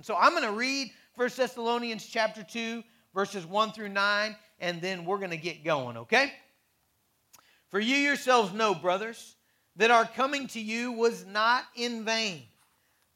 [0.00, 5.04] So I'm going to read 1 Thessalonians chapter 2, verses 1 through 9, and then
[5.04, 6.32] we're going to get going, okay?
[7.70, 9.34] For you yourselves know, brothers,
[9.74, 12.42] that our coming to you was not in vain.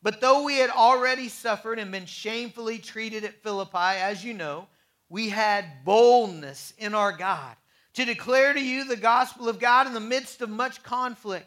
[0.03, 4.67] But though we had already suffered and been shamefully treated at Philippi, as you know,
[5.09, 7.55] we had boldness in our God
[7.95, 11.47] to declare to you the gospel of God in the midst of much conflict.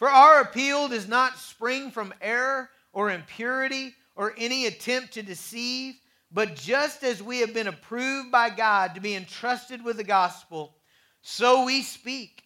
[0.00, 5.94] For our appeal does not spring from error or impurity or any attempt to deceive,
[6.32, 10.74] but just as we have been approved by God to be entrusted with the gospel,
[11.22, 12.44] so we speak,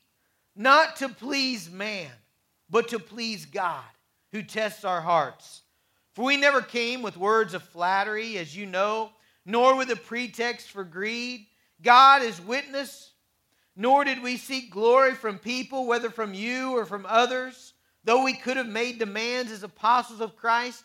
[0.57, 2.11] not to please man,
[2.69, 3.85] but to please God,
[4.33, 5.63] who tests our hearts.
[6.15, 9.11] For we never came with words of flattery, as you know,
[9.47, 11.47] nor with a pretext for greed.
[11.83, 13.13] God is witness,
[13.77, 17.75] nor did we seek glory from people, whether from you or from others,
[18.05, 20.85] though we could have made demands as apostles of Christ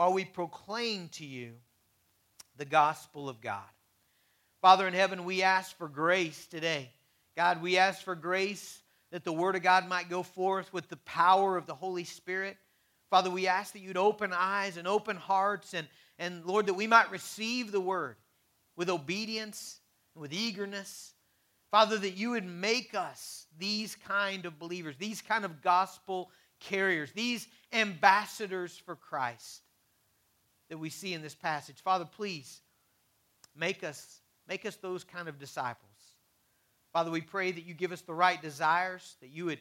[0.00, 1.52] while we proclaim to you
[2.56, 3.68] the gospel of God.
[4.62, 6.88] Father in heaven, we ask for grace today.
[7.36, 10.96] God, we ask for grace that the word of God might go forth with the
[10.96, 12.56] power of the Holy Spirit.
[13.10, 15.86] Father, we ask that you'd open eyes and open hearts, and,
[16.18, 18.16] and Lord, that we might receive the word
[18.76, 19.80] with obedience
[20.14, 21.12] and with eagerness.
[21.70, 27.12] Father, that you would make us these kind of believers, these kind of gospel carriers,
[27.12, 29.60] these ambassadors for Christ
[30.70, 31.82] that we see in this passage.
[31.82, 32.62] Father, please
[33.54, 35.90] make us, make us those kind of disciples.
[36.92, 39.60] Father, we pray that you give us the right desires, that you would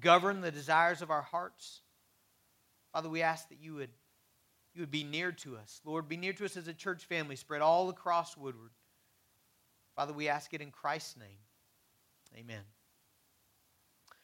[0.00, 1.82] govern the desires of our hearts.
[2.92, 3.90] Father, we ask that you would,
[4.74, 5.80] you would be near to us.
[5.84, 8.70] Lord, be near to us as a church family spread all across Woodward.
[9.94, 11.38] Father, we ask it in Christ's name.
[12.36, 12.62] Amen.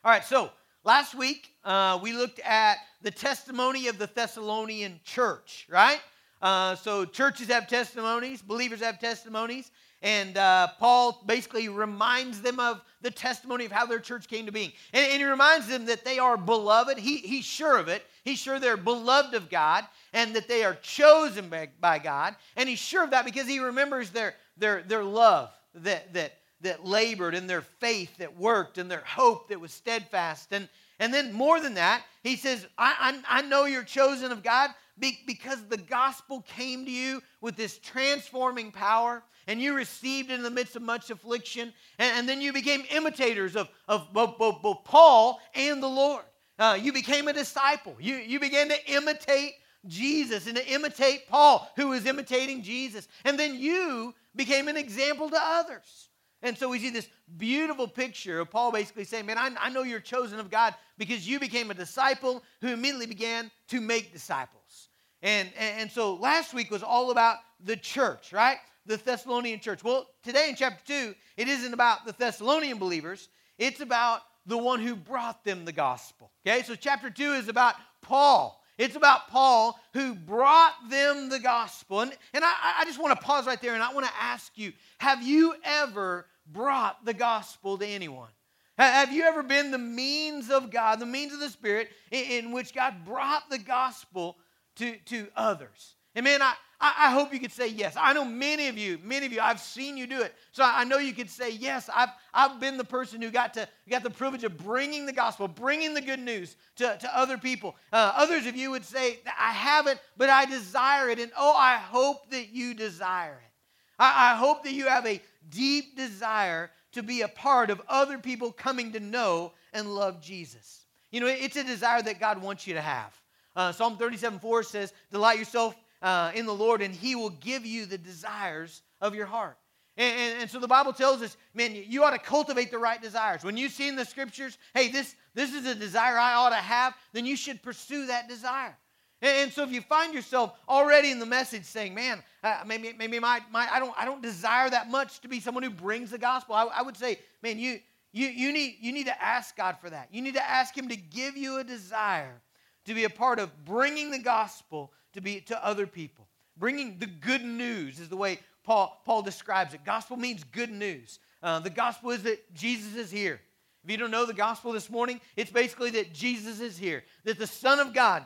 [0.04, 0.50] All right, so
[0.86, 5.98] Last week, uh, we looked at the testimony of the Thessalonian church, right?
[6.42, 9.70] Uh, so, churches have testimonies, believers have testimonies,
[10.02, 14.52] and uh, Paul basically reminds them of the testimony of how their church came to
[14.52, 14.72] being.
[14.92, 16.98] And, and he reminds them that they are beloved.
[16.98, 18.04] He, he's sure of it.
[18.22, 22.36] He's sure they're beloved of God and that they are chosen by, by God.
[22.56, 26.34] And he's sure of that because he remembers their, their, their love that, that,
[26.64, 30.52] that labored and their faith that worked and their hope that was steadfast.
[30.52, 34.42] And, and then more than that, he says, I, I, I know you're chosen of
[34.42, 40.34] God because the gospel came to you with this transforming power and you received it
[40.34, 41.72] in the midst of much affliction.
[41.98, 46.24] And, and then you became imitators of, of both, both, both Paul and the Lord.
[46.58, 47.96] Uh, you became a disciple.
[47.98, 49.54] You, you began to imitate
[49.86, 53.08] Jesus and to imitate Paul, who was imitating Jesus.
[53.24, 56.08] And then you became an example to others.
[56.44, 59.82] And so we see this beautiful picture of Paul basically saying, Man, I, I know
[59.82, 64.90] you're chosen of God because you became a disciple who immediately began to make disciples.
[65.22, 68.58] And, and, and so last week was all about the church, right?
[68.84, 69.82] The Thessalonian church.
[69.82, 74.80] Well, today in chapter 2, it isn't about the Thessalonian believers, it's about the one
[74.80, 76.30] who brought them the gospel.
[76.46, 78.60] Okay, so chapter 2 is about Paul.
[78.76, 82.00] It's about Paul who brought them the gospel.
[82.00, 84.52] And, and I, I just want to pause right there and I want to ask
[84.56, 88.28] you have you ever brought the gospel to anyone?
[88.76, 92.52] Have you ever been the means of God, the means of the Spirit, in, in
[92.52, 94.36] which God brought the gospel
[94.76, 95.94] to, to others?
[96.16, 97.94] And man, I, I hope you could say yes.
[97.98, 100.34] I know many of you, many of you, I've seen you do it.
[100.52, 101.88] So I know you could say yes.
[101.94, 105.48] I've, I've been the person who got to got the privilege of bringing the gospel,
[105.48, 107.76] bringing the good news to, to other people.
[107.92, 111.18] Uh, others of you would say, I haven't, but I desire it.
[111.18, 113.52] And oh, I hope that you desire it.
[113.98, 118.18] I, I hope that you have a deep desire to be a part of other
[118.18, 120.86] people coming to know and love Jesus.
[121.10, 123.12] You know, it's a desire that God wants you to have.
[123.56, 127.64] Uh, Psalm 37 4 says, Delight yourself uh, in the Lord, and He will give
[127.64, 129.56] you the desires of your heart.
[129.96, 133.00] And, and, and, so the Bible tells us, man, you ought to cultivate the right
[133.00, 133.44] desires.
[133.44, 136.56] When you see in the scriptures, hey, this, this is a desire I ought to
[136.56, 138.76] have, then you should pursue that desire.
[139.24, 143.18] And, so if you find yourself already in the message saying, man, uh, maybe, maybe
[143.18, 146.18] my, my, I, don't, I don't desire that much to be someone who brings the
[146.18, 147.80] gospel, I, I would say, man, you,
[148.12, 150.08] you, you, need, you need to ask God for that.
[150.12, 152.42] You need to ask Him to give you a desire
[152.84, 156.26] to be a part of bringing the gospel to, be, to other people.
[156.58, 159.84] bringing the good news is the way Paul, Paul describes it.
[159.86, 161.18] Gospel means good news.
[161.42, 163.40] Uh, the gospel is that Jesus is here.
[163.84, 167.38] If you don't know the gospel this morning, it's basically that Jesus is here, that
[167.38, 168.24] the Son of God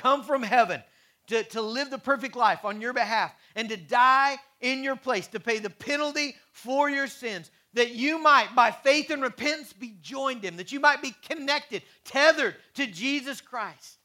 [0.00, 0.82] come from heaven
[1.28, 5.26] to, to live the perfect life on your behalf and to die in your place
[5.28, 9.94] to pay the penalty for your sins, that you might, by faith and repentance, be
[10.00, 13.98] joined him, that you might be connected, tethered to Jesus Christ.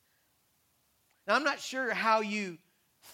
[1.28, 2.58] Now, I'm not sure how you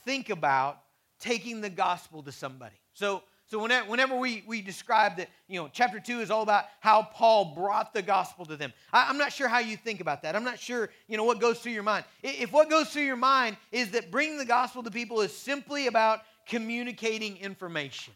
[0.05, 0.81] think about
[1.19, 2.75] taking the gospel to somebody.
[2.93, 7.03] So, so whenever, we, we describe that, you know, chapter 2 is all about how
[7.03, 8.71] Paul brought the gospel to them.
[8.93, 10.37] I, am not sure how you think about that.
[10.37, 12.05] I'm not sure, you know, what goes through your mind.
[12.23, 15.87] If what goes through your mind is that bringing the gospel to people is simply
[15.87, 18.13] about communicating information.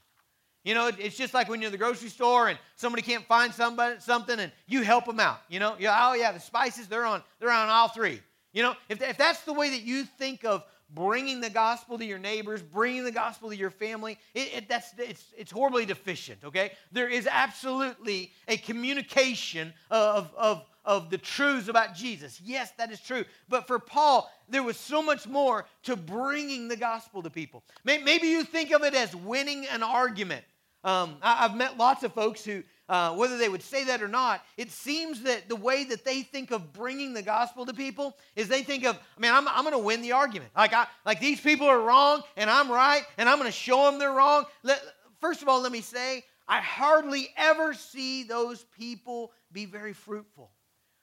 [0.64, 3.54] You know, it's just like when you're in the grocery store and somebody can't find
[3.54, 5.42] somebody, something and you help them out.
[5.50, 8.22] You know, you oh yeah, the spices, they're on, they're on all three.
[8.54, 12.06] You know, if, if that's the way that you think of bringing the gospel to
[12.06, 16.44] your neighbors, bringing the gospel to your family, it, it, that's, it's, it's horribly deficient,
[16.44, 16.72] okay?
[16.92, 22.40] There is absolutely a communication of, of, of the truths about Jesus.
[22.44, 23.26] Yes, that is true.
[23.50, 27.64] But for Paul, there was so much more to bringing the gospel to people.
[27.84, 30.46] Maybe you think of it as winning an argument.
[30.84, 34.44] Um, I've met lots of folks who uh, whether they would say that or not,
[34.58, 38.48] it seems that the way that they think of bringing the gospel to people is
[38.48, 40.52] they think of, I mean, I'm, I'm going to win the argument.
[40.56, 43.90] Like, I, like these people are wrong and I'm right and I'm going to show
[43.90, 44.46] them they're wrong.
[44.64, 44.82] Let,
[45.20, 50.52] first of all, let me say, I hardly ever see those people be very fruitful.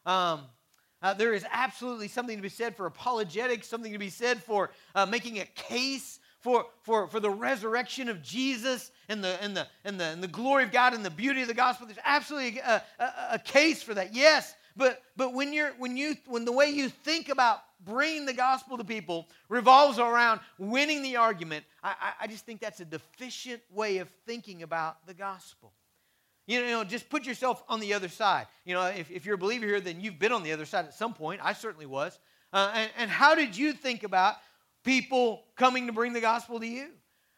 [0.07, 0.43] Um,
[1.03, 4.71] uh, there is absolutely something to be said for apologetics, something to be said for
[4.95, 9.67] uh, making a case for, for, for the resurrection of Jesus and the, and, the,
[9.85, 11.87] and, the, and the glory of God and the beauty of the gospel.
[11.87, 14.55] There's absolutely a, a, a case for that, yes.
[14.77, 18.77] But, but when, you're, when, you, when the way you think about bringing the gospel
[18.79, 23.99] to people revolves around winning the argument, I, I just think that's a deficient way
[23.99, 25.73] of thinking about the gospel.
[26.49, 28.49] You know, just put yourself on the other side.
[28.65, 30.87] You know, if, if you're a believer here, then you've been on the other side
[30.87, 31.41] at some point.
[31.43, 32.19] I certainly was.
[32.53, 34.37] Uh, and, and how did you think about
[34.83, 36.89] people coming to bring the gospel to you.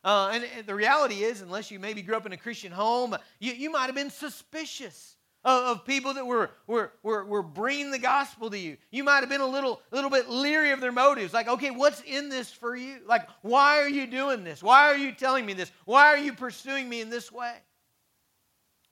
[0.02, 3.16] Uh, and, and, the reality is, unless you maybe grew up in a Christian home,
[3.38, 7.90] you, you might have been suspicious of, of people that were, were, were, were bringing
[7.90, 8.76] the gospel to you.
[8.90, 11.32] You might have been a little, little bit leery of their motives.
[11.32, 12.98] Like, okay, what's in this for you?
[13.06, 14.62] Like, why are you doing this?
[14.62, 15.72] Why are you telling me this?
[15.86, 17.54] Why are you pursuing me in this way?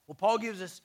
[0.07, 0.81] Well, Paul gives us,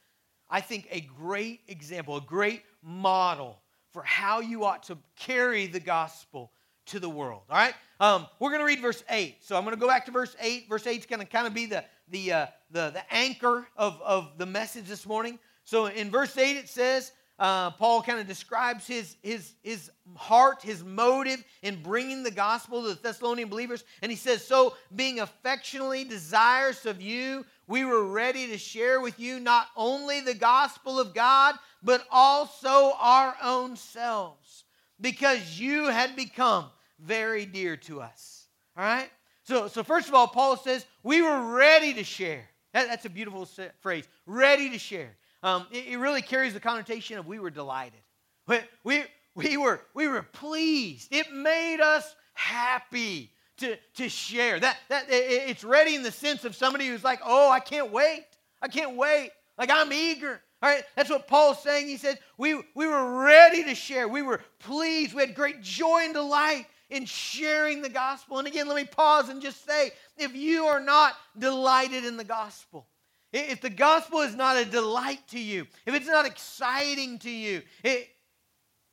[0.50, 3.60] I think, a great example, a great model
[3.92, 6.52] for how you ought to carry the gospel
[6.88, 7.42] to the world.
[7.50, 7.74] All right?
[8.00, 9.36] Um, we're going to read verse 8.
[9.40, 10.68] So I'm going to go back to verse 8.
[10.68, 14.00] Verse 8 is going to kind of be the, the, uh, the, the anchor of,
[14.02, 15.38] of the message this morning.
[15.64, 20.60] So in verse 8, it says, uh, Paul kind of describes his, his, his heart,
[20.62, 23.84] his motive in bringing the gospel to the Thessalonian believers.
[24.02, 29.20] And he says, So, being affectionately desirous of you, we were ready to share with
[29.20, 34.64] you not only the gospel of God, but also our own selves,
[35.00, 36.66] because you had become
[36.98, 38.46] very dear to us.
[38.76, 39.10] All right?
[39.44, 42.44] So, so first of all, Paul says, we were ready to share.
[42.74, 43.48] That, that's a beautiful
[43.80, 45.16] phrase, ready to share.
[45.42, 48.00] Um, it, it, really carries the connotation of we were delighted.
[48.46, 49.04] We, we,
[49.34, 51.08] we, were, we were pleased.
[51.10, 54.60] It made us happy to, to share.
[54.60, 57.90] That, that, it, it's ready in the sense of somebody who's like, oh, I can't
[57.90, 58.26] wait.
[58.60, 59.30] I can't wait.
[59.56, 60.40] Like, I'm eager.
[60.60, 61.86] All right, that's what Paul's saying.
[61.86, 64.08] He says, we, we were ready to share.
[64.08, 65.14] We were pleased.
[65.14, 68.38] We had great joy and delight in sharing the gospel.
[68.38, 72.24] And again, let me pause and just say if you are not delighted in the
[72.24, 72.86] gospel,
[73.32, 77.62] if the gospel is not a delight to you, if it's not exciting to you,
[77.84, 78.08] if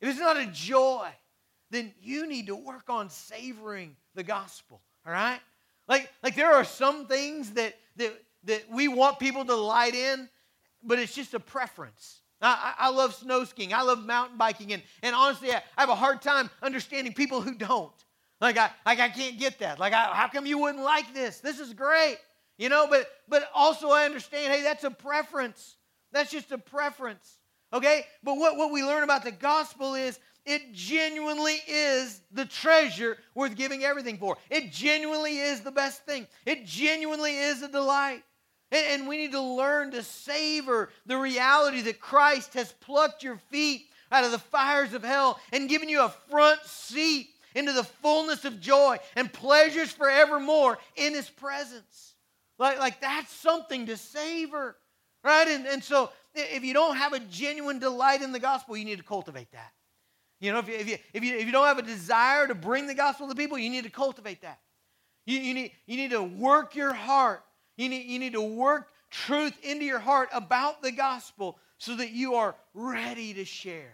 [0.00, 1.08] it's not a joy,
[1.70, 4.82] then you need to work on savoring the gospel.
[5.06, 5.40] All right?
[5.88, 8.12] Like, like there are some things that, that,
[8.44, 10.28] that we want people to delight in,
[10.82, 12.20] but it's just a preference.
[12.42, 13.72] I, I, love snow skiing.
[13.72, 14.72] I love mountain biking.
[14.72, 17.92] And, and honestly, I, I have a hard time understanding people who don't.
[18.40, 19.78] Like, I, like, I can't get that.
[19.78, 21.40] Like, I, how come you wouldn't like this?
[21.40, 22.18] This is great.
[22.58, 25.76] You know, but, but also I understand, hey, that's a preference.
[26.12, 27.38] That's just a preference.
[27.72, 28.04] Okay?
[28.22, 33.56] But what, what we learn about the gospel is it genuinely is the treasure worth
[33.56, 34.36] giving everything for.
[34.48, 36.26] It genuinely is the best thing.
[36.44, 38.22] It genuinely is a delight.
[38.92, 43.86] And we need to learn to savor the reality that Christ has plucked your feet
[44.12, 48.44] out of the fires of hell and given you a front seat into the fullness
[48.44, 52.14] of joy and pleasures forevermore in his presence.
[52.58, 54.76] Like, like that's something to savor,
[55.24, 55.48] right?
[55.48, 58.98] And, and so if you don't have a genuine delight in the gospel, you need
[58.98, 59.72] to cultivate that.
[60.40, 62.54] You know, if you, if, you, if, you, if you don't have a desire to
[62.54, 64.60] bring the gospel to people, you need to cultivate that.
[65.24, 67.42] You, you, need, you need to work your heart.
[67.76, 72.10] You need, you need to work truth into your heart about the gospel so that
[72.10, 73.92] you are ready to share.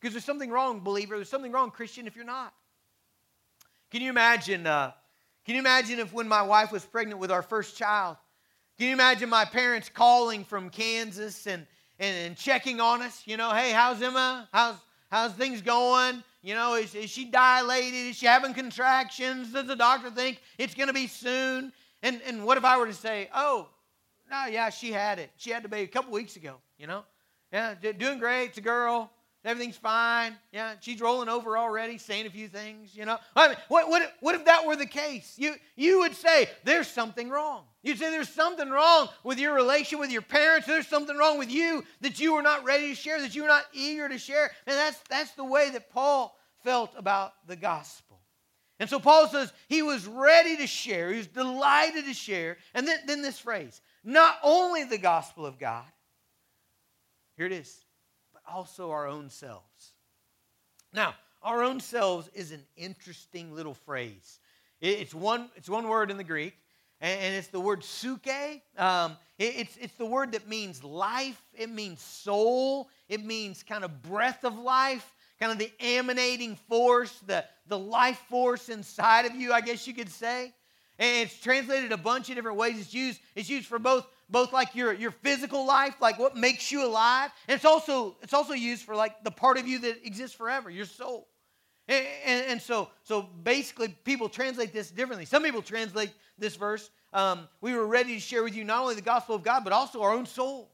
[0.00, 1.16] Because there's something wrong, believer.
[1.16, 2.52] There's something wrong, Christian, if you're not.
[3.90, 4.66] Can you imagine?
[4.66, 4.92] Uh,
[5.44, 8.16] can you imagine if when my wife was pregnant with our first child,
[8.78, 11.66] can you imagine my parents calling from Kansas and,
[11.98, 13.22] and, and checking on us?
[13.26, 14.48] You know, hey, how's Emma?
[14.52, 14.76] How's,
[15.10, 16.22] how's things going?
[16.42, 18.08] You know, is, is she dilated?
[18.08, 19.52] Is she having contractions?
[19.52, 21.72] Does the doctor think it's going to be soon?
[22.02, 23.68] And, and what if I were to say, oh,
[24.30, 25.30] no, yeah, she had it.
[25.36, 27.04] She had the baby a couple weeks ago, you know?
[27.52, 28.46] Yeah, doing great.
[28.46, 29.10] It's a girl.
[29.44, 30.36] Everything's fine.
[30.52, 33.18] Yeah, she's rolling over already, saying a few things, you know.
[33.34, 35.34] I mean, what, what, what if that were the case?
[35.38, 37.64] You, you would say, there's something wrong.
[37.82, 40.66] You'd say, there's something wrong with your relation with your parents.
[40.66, 43.48] There's something wrong with you that you were not ready to share, that you were
[43.48, 44.50] not eager to share.
[44.66, 48.09] And that's, that's the way that Paul felt about the gospel.
[48.80, 52.56] And so Paul says he was ready to share, he was delighted to share.
[52.74, 55.84] And then, then this phrase, not only the gospel of God,
[57.36, 57.84] here it is,
[58.32, 59.92] but also our own selves.
[60.94, 64.40] Now, our own selves is an interesting little phrase.
[64.80, 66.54] It's one, it's one word in the Greek,
[67.02, 68.28] and it's the word suke.
[68.78, 74.02] Um, it's, it's the word that means life, it means soul, it means kind of
[74.02, 79.52] breath of life, kind of the emanating force, the, the life force inside of you,
[79.52, 80.52] I guess you could say.
[80.98, 82.78] And it's translated a bunch of different ways.
[82.78, 86.70] It's used, it's used for both both like your, your physical life, like what makes
[86.70, 90.06] you alive, and it's also it's also used for like the part of you that
[90.06, 91.26] exists forever, your soul.
[91.88, 95.24] And, and, so so basically, people translate this differently.
[95.24, 96.88] Some people translate this verse.
[97.12, 99.72] Um, we were ready to share with you not only the gospel of God, but
[99.72, 100.70] also our own soul.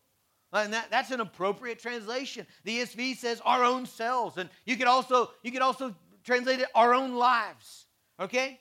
[0.53, 2.47] And that, that's an appropriate translation.
[2.65, 4.39] The ESV says our own selves.
[4.39, 7.87] And you could also you could also translate it our own lives.
[8.21, 8.61] Okay?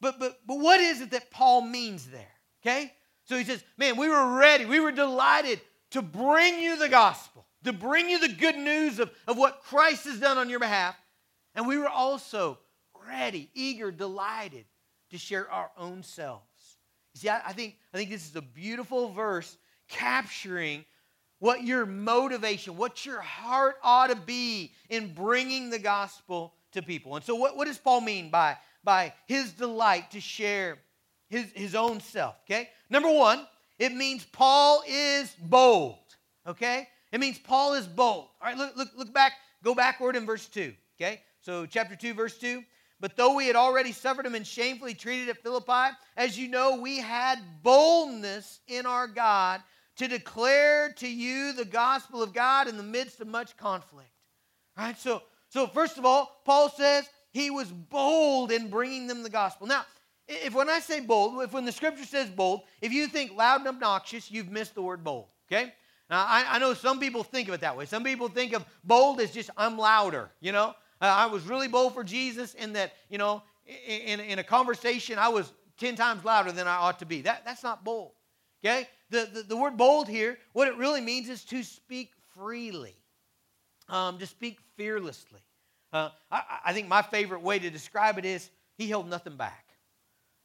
[0.00, 2.34] But but but what is it that Paul means there?
[2.62, 2.92] Okay?
[3.24, 4.64] So he says, Man, we were ready.
[4.64, 9.10] We were delighted to bring you the gospel, to bring you the good news of,
[9.26, 10.96] of what Christ has done on your behalf.
[11.54, 12.58] And we were also
[13.08, 14.66] ready, eager, delighted
[15.10, 16.42] to share our own selves.
[17.14, 19.56] You see, I, I, think, I think this is a beautiful verse
[19.88, 20.84] capturing
[21.38, 27.16] what your motivation, what your heart ought to be in bringing the gospel to people.
[27.16, 30.78] And so, what, what does Paul mean by, by his delight to share
[31.28, 32.36] his, his own self?
[32.44, 32.68] Okay?
[32.90, 33.46] Number one,
[33.78, 35.98] it means Paul is bold.
[36.46, 36.88] Okay?
[37.12, 38.28] It means Paul is bold.
[38.40, 40.72] All right, look, look, look back, go backward in verse 2.
[41.00, 41.22] Okay?
[41.40, 42.62] So, chapter 2, verse 2.
[43.00, 46.80] But though we had already suffered him and shamefully treated at Philippi, as you know,
[46.80, 49.62] we had boldness in our God
[49.98, 54.10] to declare to you the gospel of God in the midst of much conflict.
[54.76, 59.22] All right, so, so first of all, Paul says he was bold in bringing them
[59.22, 59.66] the gospel.
[59.66, 59.84] Now,
[60.28, 63.60] if when I say bold, if when the scripture says bold, if you think loud
[63.60, 65.72] and obnoxious, you've missed the word bold, okay?
[66.08, 67.84] Now, I, I know some people think of it that way.
[67.84, 70.74] Some people think of bold as just, I'm louder, you know?
[71.00, 75.18] Uh, I was really bold for Jesus in that, you know, in, in a conversation,
[75.18, 77.22] I was 10 times louder than I ought to be.
[77.22, 78.12] That, that's not bold,
[78.64, 78.88] okay?
[79.10, 82.96] The, the, the word bold here, what it really means is to speak freely,
[83.88, 85.40] um, to speak fearlessly.
[85.92, 89.64] Uh, I, I think my favorite way to describe it is he held nothing back.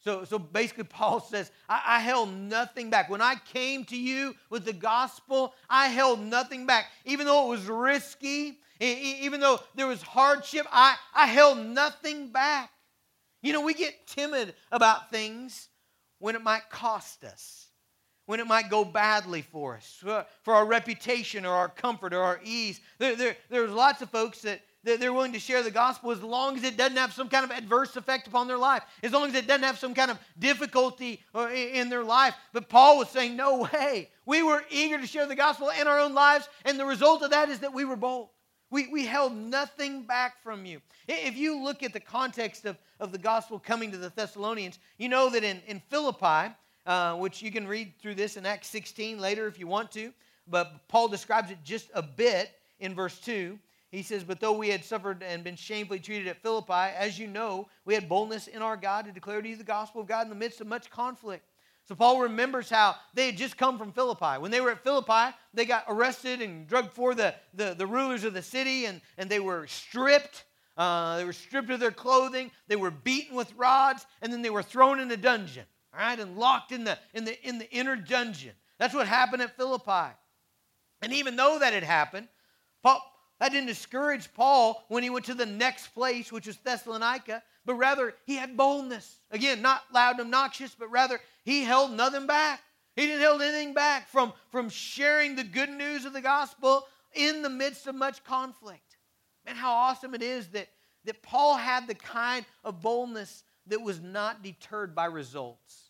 [0.03, 3.09] So, so basically, Paul says, I, I, held nothing back.
[3.09, 6.87] When I came to you with the gospel, I held nothing back.
[7.05, 12.69] Even though it was risky, even though there was hardship, I, I held nothing back.
[13.41, 15.69] You know, we get timid about things
[16.19, 17.67] when it might cost us,
[18.33, 20.03] when it might go badly for us,
[20.41, 22.81] for, our reputation or our comfort or our ease.
[22.97, 26.57] There, there, there's lots of folks that they're willing to share the gospel as long
[26.57, 29.35] as it doesn't have some kind of adverse effect upon their life, as long as
[29.35, 32.33] it doesn't have some kind of difficulty uh, in their life.
[32.53, 34.09] But Paul was saying, No way.
[34.25, 37.29] We were eager to share the gospel in our own lives, and the result of
[37.29, 38.29] that is that we were bold.
[38.71, 40.81] We, we held nothing back from you.
[41.07, 45.07] If you look at the context of, of the gospel coming to the Thessalonians, you
[45.07, 46.51] know that in, in Philippi,
[46.85, 50.13] uh, which you can read through this in Acts 16 later if you want to,
[50.47, 53.57] but Paul describes it just a bit in verse 2.
[53.91, 57.27] He says, But though we had suffered and been shamefully treated at Philippi, as you
[57.27, 60.23] know, we had boldness in our God to declare to you the gospel of God
[60.23, 61.45] in the midst of much conflict.
[61.85, 64.39] So Paul remembers how they had just come from Philippi.
[64.39, 68.23] When they were at Philippi, they got arrested and drugged before the, the, the rulers
[68.23, 70.45] of the city, and, and they were stripped.
[70.77, 72.51] Uh, they were stripped of their clothing.
[72.67, 76.19] They were beaten with rods, and then they were thrown in a dungeon, all right,
[76.19, 78.53] and locked in the, in the, in the inner dungeon.
[78.79, 80.15] That's what happened at Philippi.
[81.01, 82.27] And even though that had happened,
[82.81, 83.01] Paul,
[83.39, 87.75] that didn't discourage Paul when he went to the next place, which was Thessalonica, but
[87.75, 89.19] rather he had boldness.
[89.31, 92.61] Again, not loud and obnoxious, but rather he held nothing back.
[92.95, 97.41] He didn't hold anything back from, from sharing the good news of the gospel in
[97.41, 98.97] the midst of much conflict.
[99.45, 100.69] Man, how awesome it is that,
[101.05, 105.82] that Paul had the kind of boldness that was not deterred by results.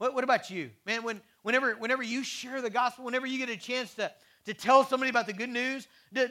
[0.00, 0.70] What, what about you?
[0.86, 4.10] Man, when, whenever, whenever you share the gospel, whenever you get a chance to,
[4.46, 6.30] to tell somebody about the good news, does,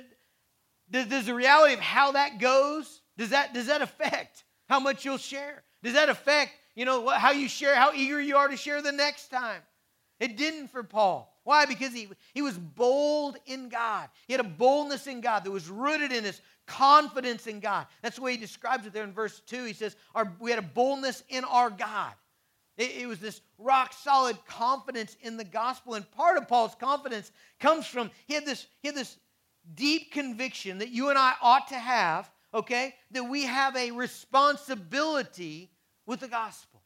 [0.89, 5.19] does the reality of how that goes, does that, does that affect how much you'll
[5.19, 5.61] share?
[5.83, 8.91] Does that affect, you know, how you share, how eager you are to share the
[8.91, 9.61] next time?
[10.19, 11.31] It didn't for Paul.
[11.43, 11.67] Why?
[11.67, 14.09] Because he, he was bold in God.
[14.25, 17.85] He had a boldness in God that was rooted in his confidence in God.
[18.01, 19.65] That's the way he describes it there in verse 2.
[19.65, 22.13] He says, our, We had a boldness in our God.
[22.79, 25.95] It, was this rock solid confidence in the gospel.
[25.95, 29.17] And part of Paul's confidence comes from he had this, he had this
[29.75, 35.69] deep conviction that you and I ought to have, okay, that we have a responsibility
[36.05, 36.81] with the gospel.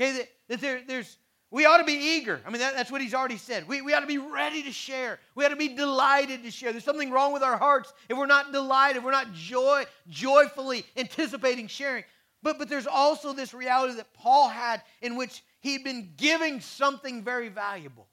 [0.00, 1.16] Okay, that, that there, there's
[1.50, 2.40] we ought to be eager.
[2.44, 3.66] I mean, that, that's what he's already said.
[3.66, 5.18] We, we ought to be ready to share.
[5.34, 6.72] We ought to be delighted to share.
[6.72, 10.84] There's something wrong with our hearts if we're not delighted, if we're not joy, joyfully
[10.96, 12.04] anticipating sharing.
[12.42, 17.24] But, but there's also this reality that Paul had in which he'd been giving something
[17.24, 18.06] very valuable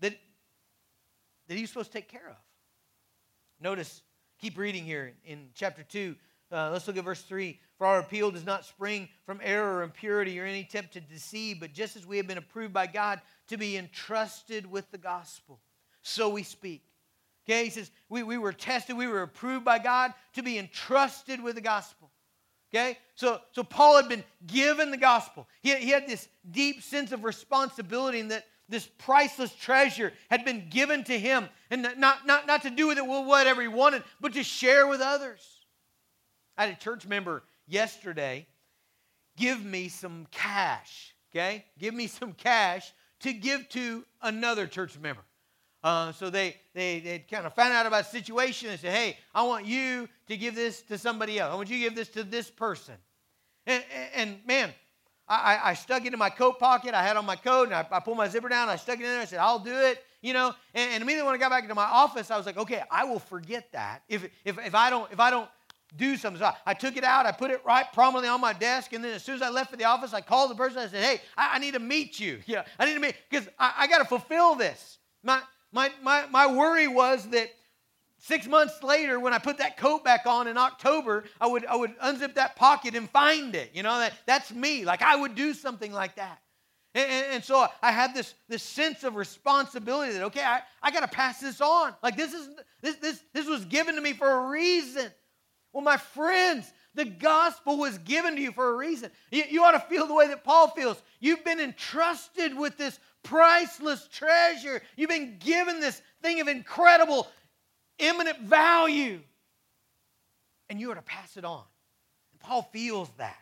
[0.00, 0.14] that,
[1.48, 2.36] that he was supposed to take care of.
[3.60, 4.02] Notice,
[4.40, 6.14] keep reading here in chapter 2.
[6.50, 7.58] Uh, let's look at verse 3.
[7.76, 11.60] For our appeal does not spring from error or impurity or any attempt to deceive,
[11.60, 15.60] but just as we have been approved by God to be entrusted with the gospel,
[16.02, 16.82] so we speak.
[17.48, 21.42] Okay, he says, we, we were tested, we were approved by God to be entrusted
[21.42, 22.10] with the gospel.
[22.74, 25.46] Okay, so, so Paul had been given the gospel.
[25.62, 30.68] He, he had this deep sense of responsibility and that this priceless treasure had been
[30.68, 34.32] given to him and not, not, not to do with it whatever he wanted, but
[34.32, 35.40] to share with others.
[36.58, 38.46] I had a church member yesterday
[39.36, 41.64] give me some cash, okay?
[41.78, 45.22] Give me some cash to give to another church member.
[45.86, 49.16] Uh, so they, they, they kind of found out about the situation and said, hey,
[49.32, 51.52] I want you to give this to somebody else.
[51.52, 52.94] I want you to give this to this person.
[53.68, 54.70] And, and, and man,
[55.28, 56.92] I, I, stuck it in my coat pocket.
[56.92, 58.68] I had on my coat and I, I pulled my zipper down.
[58.68, 59.20] I stuck it in there.
[59.20, 60.02] I said, I'll do it.
[60.22, 62.56] You know, and, and immediately when I got back into my office, I was like,
[62.56, 65.48] okay, I will forget that if, if, if I don't if I don't
[65.96, 66.40] do something.
[66.40, 69.04] So I, I, took it out, I put it right prominently on my desk, and
[69.04, 70.78] then as soon as I left for the office, I called the person.
[70.78, 72.40] I said, "Hey, I, I need to meet you.
[72.46, 75.42] Yeah, I need to meet because I, I got to fulfill this." My
[75.76, 77.50] my my my worry was that
[78.18, 81.76] six months later, when I put that coat back on in October, I would I
[81.76, 83.70] would unzip that pocket and find it.
[83.74, 84.84] You know that that's me.
[84.84, 86.40] Like I would do something like that.
[86.94, 90.90] And, and, and so I had this, this sense of responsibility that, okay, I, I
[90.90, 91.94] got to pass this on.
[92.02, 92.48] Like this is
[92.80, 95.10] this, this, this was given to me for a reason.
[95.74, 99.10] Well, my friends, the gospel was given to you for a reason.
[99.30, 101.00] You, you, ought to feel the way that Paul feels.
[101.20, 104.82] You've been entrusted with this priceless treasure.
[104.96, 107.28] You've been given this thing of incredible,
[107.98, 109.20] imminent value.
[110.70, 111.62] And you are to pass it on.
[112.32, 113.36] And Paul feels that.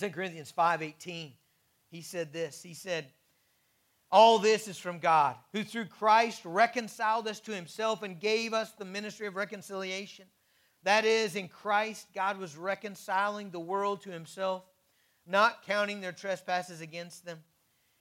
[0.00, 1.32] In 2 Corinthians 5:18,
[1.90, 2.62] he said this.
[2.62, 3.06] He said,
[4.10, 8.70] all this is from God, who through Christ reconciled us to himself and gave us
[8.72, 10.26] the ministry of reconciliation.
[10.84, 14.64] That is, in Christ, God was reconciling the world to himself,
[15.26, 17.38] not counting their trespasses against them,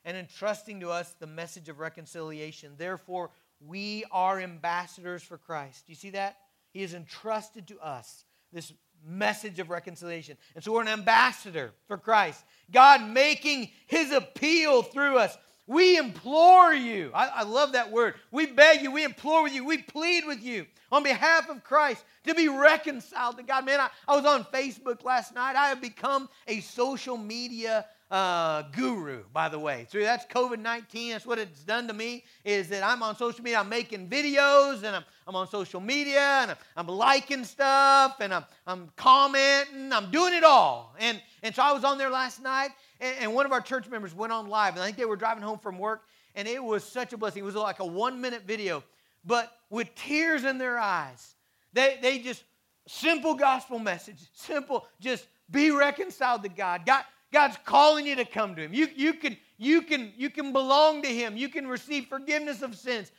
[0.03, 2.73] and entrusting to us the message of reconciliation.
[2.77, 5.85] Therefore, we are ambassadors for Christ.
[5.85, 6.37] Do you see that?
[6.71, 8.73] He has entrusted to us this
[9.05, 10.37] message of reconciliation.
[10.55, 12.43] And so we're an ambassador for Christ.
[12.71, 15.37] God making his appeal through us.
[15.71, 17.11] We implore you.
[17.13, 18.15] I, I, love that word.
[18.29, 22.03] We beg you, we implore with you, we plead with you on behalf of Christ
[22.25, 23.63] to be reconciled to God.
[23.63, 25.55] Man, I, I was on Facebook last night.
[25.55, 29.87] I have become a social media uh, guru, by the way.
[29.89, 31.13] So that's COVID 19.
[31.13, 33.59] That's what it's done to me, is that I'm on social media.
[33.59, 38.33] I'm making videos and I'm, I'm on social media and I'm, I'm liking stuff and
[38.33, 39.93] I'm, I'm commenting.
[39.93, 40.93] I'm doing it all.
[40.99, 42.71] And, and so I was on there last night
[43.01, 44.75] and, and one of our church members went on live.
[44.75, 46.03] And I think they were driving home from work
[46.35, 47.41] and it was such a blessing.
[47.43, 48.83] It was like a one minute video,
[49.25, 51.35] but with tears in their eyes.
[51.73, 52.43] They, they just,
[52.87, 56.85] simple gospel message, simple, just be reconciled to God.
[56.85, 58.73] God God's calling you to come to Him.
[58.73, 61.37] You, you, can, you, can, you can belong to Him.
[61.37, 63.11] You can receive forgiveness of sins.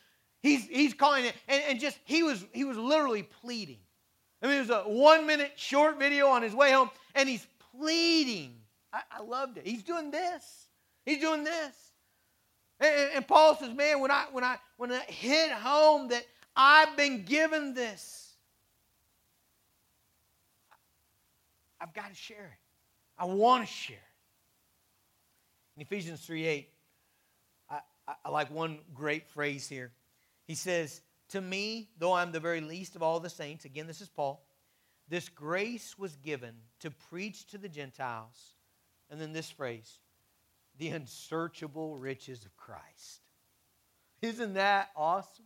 [0.43, 1.35] He's, he's calling it.
[1.49, 3.79] And, and just, he was, he was literally pleading.
[4.43, 7.47] I mean, it was a one minute short video on his way home, and he's
[7.75, 8.55] pleading.
[8.93, 9.67] I, I loved it.
[9.67, 10.69] He's doing this.
[11.05, 11.75] He's doing this.
[12.81, 16.25] And, and, Paul says, man, when I, when, I, when I hit home that
[16.57, 18.35] I've been given this.
[21.81, 22.59] I've got to share it.
[23.19, 24.03] I want to share it.
[25.77, 26.69] In Ephesians 3 8,
[27.71, 29.91] I, I, I like one great phrase here.
[30.47, 31.01] He says,
[31.31, 34.45] To me, though I'm the very least of all the saints, again, this is Paul,
[35.09, 38.55] this grace was given to preach to the Gentiles.
[39.13, 39.99] And then this phrase,
[40.79, 43.21] the unsearchable riches of Christ.
[44.23, 45.45] Isn't that awesome?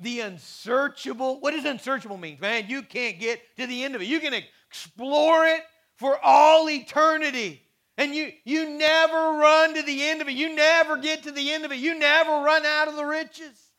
[0.00, 1.38] The unsearchable.
[1.38, 2.36] What does unsearchable mean?
[2.40, 4.06] Man, you can't get to the end of it.
[4.06, 4.34] You can
[4.68, 5.60] explore it
[5.94, 7.62] for all eternity.
[7.96, 10.32] And you, you never run to the end of it.
[10.32, 11.78] You never get to the end of it.
[11.78, 13.70] You never run out of the riches.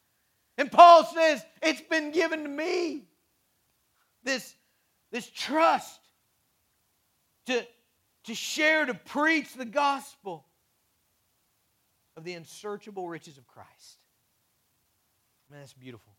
[0.58, 3.10] And Paul says, It's been given to me.
[4.24, 4.56] This,
[5.12, 6.00] this trust
[7.48, 7.66] to,
[8.26, 10.46] to share, to preach the gospel
[12.18, 14.00] of the unsearchable riches of Christ.
[15.50, 16.14] Man, that's beautiful.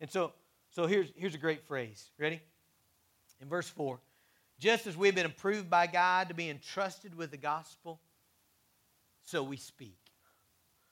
[0.00, 0.32] And so,
[0.70, 2.10] so here's, here's a great phrase.
[2.18, 2.40] Ready?
[3.40, 3.98] In verse 4
[4.58, 8.00] Just as we've been approved by God to be entrusted with the gospel,
[9.24, 9.96] so we speak.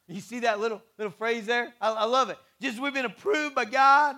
[0.09, 1.75] You see that little, little phrase there?
[1.81, 2.38] I, I love it.
[2.61, 4.16] Just we've been approved by God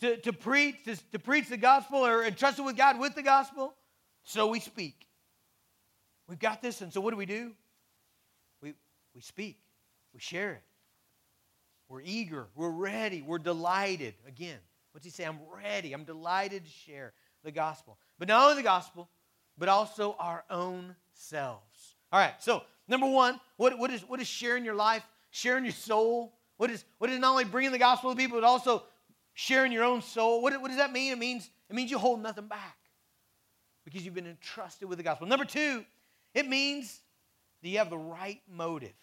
[0.00, 3.74] to, to preach, to, to preach the gospel or entrusted with God with the gospel,
[4.24, 5.07] so we speak.
[6.28, 7.52] We've got this, and so what do we do?
[8.62, 8.74] We,
[9.14, 9.58] we speak,
[10.12, 10.62] we share it.
[11.88, 14.14] We're eager, we're ready, we're delighted.
[14.26, 14.58] Again,
[14.92, 15.24] what's he say?
[15.24, 17.98] I'm ready, I'm delighted to share the gospel.
[18.18, 19.08] But not only the gospel,
[19.56, 21.96] but also our own selves.
[22.12, 25.72] All right, so number one, what, what, is, what is sharing your life, sharing your
[25.72, 26.34] soul?
[26.58, 28.82] What is, what is not only bringing the gospel to people, but also
[29.32, 30.42] sharing your own soul?
[30.42, 31.12] What, what does that mean?
[31.12, 32.76] It means, it means you hold nothing back
[33.84, 35.26] because you've been entrusted with the gospel.
[35.26, 35.84] Number two,
[36.34, 37.00] it means
[37.62, 38.94] that you have the right motive.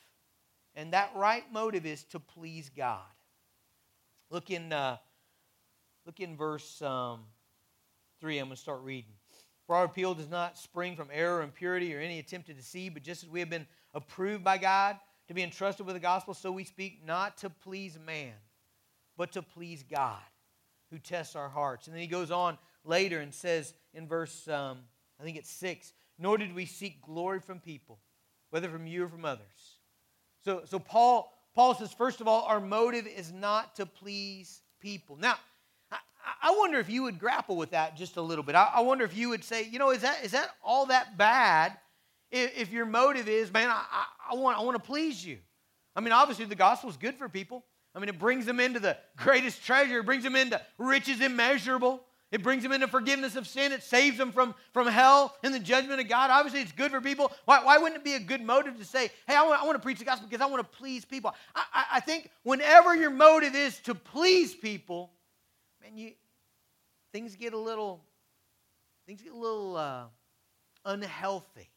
[0.75, 2.99] And that right motive is to please God.
[4.29, 4.97] Look in, uh,
[6.05, 7.21] look in verse um,
[8.19, 8.39] 3.
[8.39, 9.13] I'm going to start reading.
[9.67, 12.93] For our appeal does not spring from error, or impurity, or any attempt to deceive,
[12.93, 16.33] but just as we have been approved by God to be entrusted with the gospel,
[16.33, 18.33] so we speak not to please man,
[19.17, 20.21] but to please God,
[20.91, 21.88] who tests our hearts.
[21.88, 24.79] And then he goes on later and says in verse, um,
[25.19, 27.99] I think it's 6, nor did we seek glory from people,
[28.49, 29.75] whether from you or from others
[30.45, 35.17] so, so Paul, Paul says, first of all, our motive is not to please people.
[35.17, 35.36] Now,
[35.91, 35.97] I,
[36.43, 38.54] I wonder if you would grapple with that just a little bit.
[38.54, 41.17] I, I, wonder if you would say, you know, is that, is that all that
[41.17, 41.75] bad
[42.30, 45.39] if, if your motive is, man, I, I, want, I want to please you?
[45.95, 47.65] I mean, obviously, the gospel is good for people.
[47.95, 52.01] I mean, it brings them into the greatest treasure, it brings them into riches immeasurable.
[52.31, 53.71] It brings them into forgiveness of sin.
[53.71, 56.31] It saves them from, from hell and the judgment of God.
[56.31, 57.31] Obviously, it's good for people.
[57.45, 59.75] Why, why wouldn't it be a good motive to say, hey, I want, I want
[59.75, 61.33] to preach the gospel because I want to please people?
[61.55, 65.11] I, I, I think whenever your motive is to please people,
[65.81, 66.11] man, you,
[67.13, 68.03] things get a little,
[69.05, 70.03] things get a little uh,
[70.83, 71.69] unhealthy.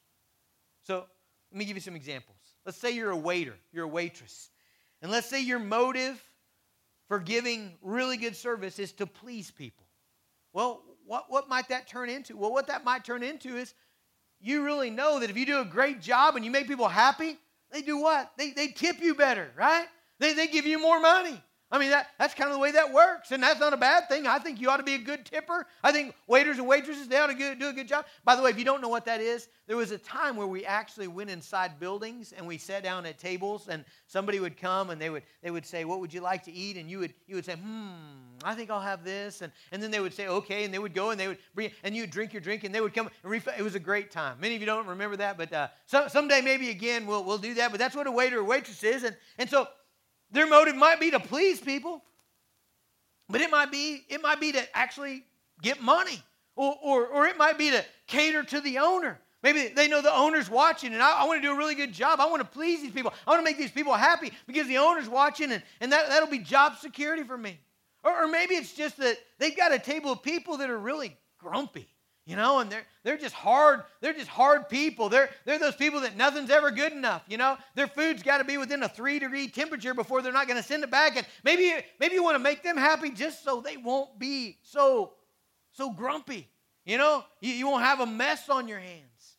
[0.84, 1.04] So
[1.52, 2.38] let me give you some examples.
[2.64, 4.50] Let's say you're a waiter, you're a waitress.
[5.02, 6.22] And let's say your motive
[7.06, 9.87] for giving really good service is to please people.
[10.58, 12.36] Well, what, what might that turn into?
[12.36, 13.72] Well, what that might turn into is
[14.40, 17.38] you really know that if you do a great job and you make people happy,
[17.70, 18.32] they do what?
[18.36, 19.86] They, they tip you better, right?
[20.18, 21.40] They, they give you more money.
[21.70, 24.08] I mean, that, that's kind of the way that works, and that's not a bad
[24.08, 24.26] thing.
[24.26, 25.66] I think you ought to be a good tipper.
[25.84, 28.06] I think waiters and waitresses, they ought to do a good job.
[28.24, 30.46] By the way, if you don't know what that is, there was a time where
[30.46, 34.88] we actually went inside buildings and we sat down at tables, and somebody would come
[34.88, 36.78] and they would, they would say, What would you like to eat?
[36.78, 37.90] And you would, you would say, Hmm,
[38.42, 39.42] I think I'll have this.
[39.42, 41.70] And, and then they would say, Okay, and they would go and they would bring,
[41.84, 43.42] and you would drink your drink, and they would come and.
[43.58, 44.38] It was a great time.
[44.40, 47.54] Many of you don't remember that, but uh, some, someday maybe again we'll, we'll do
[47.54, 47.70] that.
[47.70, 49.04] But that's what a waiter or waitress is.
[49.04, 49.68] And, and so
[50.30, 52.02] their motive might be to please people,
[53.28, 55.24] but it might be, it might be to actually
[55.62, 56.22] get money,
[56.56, 59.18] or, or, or it might be to cater to the owner.
[59.42, 61.92] Maybe they know the owner's watching, and I, I, want to do a really good
[61.92, 62.20] job.
[62.20, 63.12] I want to please these people.
[63.26, 66.28] I want to make these people happy because the owner's watching, and, and that, that'll
[66.28, 67.58] be job security for me.
[68.02, 71.16] Or, or maybe it's just that they've got a table of people that are really
[71.38, 71.88] grumpy
[72.28, 75.08] you know and they're they're just hard they're just hard people.
[75.08, 77.56] They're they're those people that nothing's ever good enough you know?
[77.74, 80.66] Their food's got to be within a three degree temperature before they're not going to
[80.66, 81.16] send it back.
[81.16, 85.14] And maybe maybe you want to make them happy just so they won't be so
[85.72, 86.48] so grumpy
[86.84, 87.24] you know?
[87.40, 89.36] You, you won't have a mess on your hands.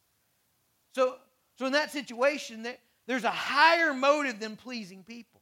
[0.95, 1.15] So
[1.57, 5.41] so in that situation there, there's a higher motive than pleasing people.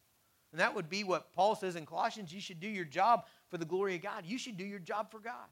[0.52, 3.58] And that would be what paul says in colossians you should do your job for
[3.58, 4.26] the glory of god.
[4.26, 5.48] You should do your job for god.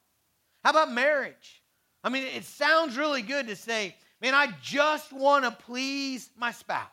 [0.61, 1.61] How about marriage
[2.05, 6.51] I mean, it sounds really good to say, man, I just want to please my
[6.51, 6.87] spouse.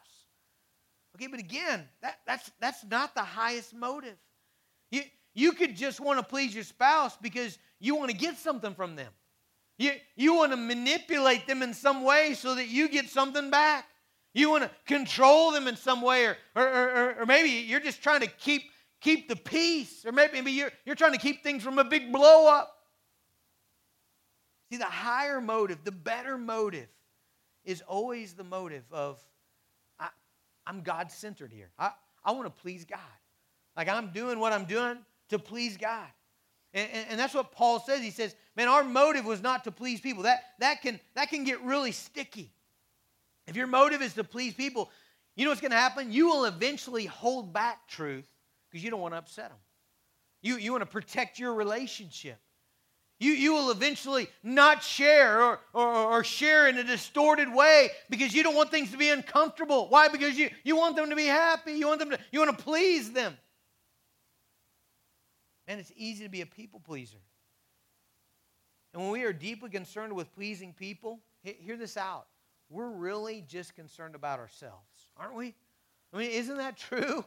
[1.14, 4.16] Okay, but again, that, that's, that's not the highest motive.
[4.90, 5.02] You,
[5.34, 8.96] you could just want to please your spouse because you want to get something from
[8.96, 9.12] them.
[9.78, 13.84] You, you want to manipulate them in some way so that you get something back.
[14.32, 18.02] You want to control them in some way, or, or, or, or maybe you're just
[18.02, 18.62] trying to keep,
[19.02, 22.10] keep the peace, or maybe, maybe you're, you're trying to keep things from a big
[22.10, 22.78] blow up.
[24.72, 26.88] See, the higher motive, the better motive,
[27.62, 29.22] is always the motive of
[30.00, 30.08] I,
[30.66, 31.68] am God centered here.
[31.78, 31.90] I,
[32.24, 32.98] I want to please God.
[33.76, 34.96] Like I'm doing what I'm doing
[35.28, 36.06] to please God.
[36.72, 38.00] And, and, and, that's what Paul says.
[38.00, 40.22] He says, man, our motive was not to please people.
[40.22, 42.50] That, that, can, that can get really sticky.
[43.46, 44.90] If your motive is to please people,
[45.36, 46.10] you know what's going to happen?
[46.10, 48.26] You will eventually hold back truth
[48.70, 49.58] because you don't want to upset them.
[50.40, 52.38] You, you want to protect your relationship.
[53.22, 58.34] You, you will eventually not share or, or, or share in a distorted way because
[58.34, 59.88] you don't want things to be uncomfortable.
[59.88, 60.08] Why?
[60.08, 61.74] Because you, you want them to be happy.
[61.74, 63.38] You want them to, you want to please them.
[65.68, 67.20] And it's easy to be a people pleaser.
[68.92, 72.26] And when we are deeply concerned with pleasing people, hear this out.
[72.70, 75.54] We're really just concerned about ourselves, aren't we?
[76.12, 77.24] I mean, isn't that true?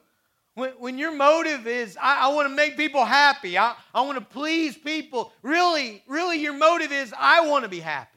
[0.56, 4.18] When, when your motive is, I, I want to make people happy, I, I want
[4.18, 8.10] to please people, really, really, your motive is, I want to be happy.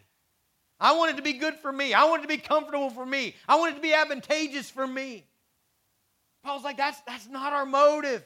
[0.81, 1.93] I want it to be good for me.
[1.93, 3.35] I want it to be comfortable for me.
[3.49, 5.27] I want it to be advantageous for me.
[6.45, 8.25] Paul's like, that's, that's not our motive.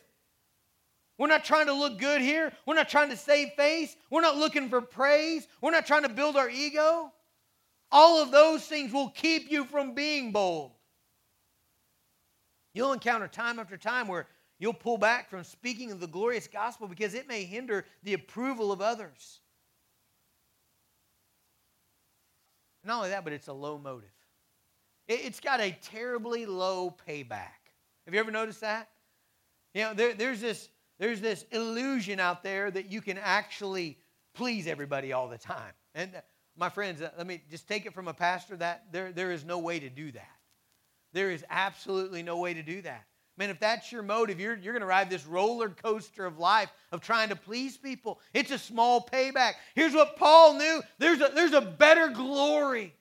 [1.17, 2.53] We're not trying to look good here.
[2.67, 3.97] We're not trying to save face.
[4.11, 5.47] We're not looking for praise.
[5.63, 7.11] We're not trying to build our ego.
[7.91, 10.73] All of those things will keep you from being bold.
[12.75, 14.27] You'll encounter time after time where
[14.59, 18.73] you'll pull back from speaking of the glorious gospel because it may hinder the approval
[18.73, 19.41] of others.
[22.85, 24.11] Not only that, but it's a low motive.
[25.09, 27.63] It's got a terribly low payback.
[28.07, 28.89] Have you ever noticed that?
[29.75, 33.99] You know, there, there's, this, there's this illusion out there that you can actually
[34.35, 35.73] please everybody all the time.
[35.95, 36.11] And
[36.57, 39.45] my friends, uh, let me just take it from a pastor that there, there is
[39.45, 40.37] no way to do that.
[41.13, 43.05] There is absolutely no way to do that.
[43.39, 46.71] Man, if that's your motive, you're, you're going to ride this roller coaster of life
[46.91, 48.21] of trying to please people.
[48.35, 49.55] It's a small payback.
[49.75, 52.95] Here's what Paul knew there's a, there's a better glory.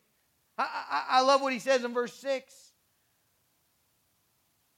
[0.58, 2.56] I, I, I love what he says in verse 6.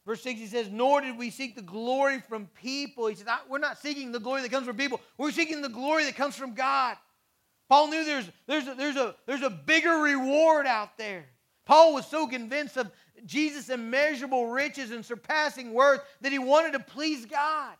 [0.05, 3.07] Verse 6, he says, Nor did we seek the glory from people.
[3.07, 4.99] He says, We're not seeking the glory that comes from people.
[5.17, 6.97] We're seeking the glory that comes from God.
[7.69, 11.25] Paul knew there's, there's, a, there's, a, there's a bigger reward out there.
[11.65, 12.91] Paul was so convinced of
[13.25, 17.75] Jesus' immeasurable riches and surpassing worth that he wanted to please God.